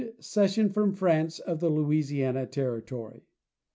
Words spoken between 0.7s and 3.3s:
from France of the Louisiana territory.